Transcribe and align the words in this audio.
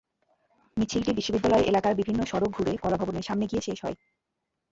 মিছিলটি 0.77 1.11
বিশ্ববিদ্যালয় 1.13 1.67
এলাকার 1.69 1.93
বিভিন্ন 1.95 2.21
সড়ক 2.25 2.51
ঘুরে 2.51 2.73
কলাভবনের 2.83 3.27
সামনে 3.27 3.45
গিয়ে 3.45 3.65
শেষ 3.67 3.77
হয়। 3.81 3.97